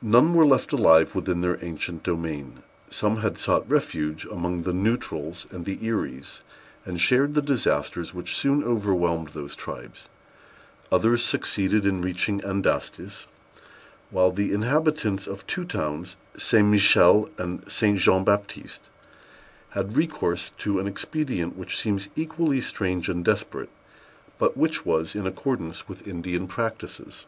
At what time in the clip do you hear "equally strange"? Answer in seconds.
22.16-23.08